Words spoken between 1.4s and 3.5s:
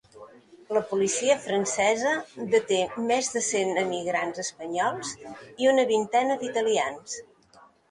francesa deté més de